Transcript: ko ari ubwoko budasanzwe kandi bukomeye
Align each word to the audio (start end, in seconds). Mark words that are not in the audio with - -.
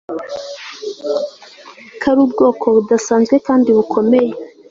ko 1.99 2.05
ari 2.11 2.19
ubwoko 2.25 2.65
budasanzwe 2.75 3.35
kandi 3.47 3.69
bukomeye 3.77 4.31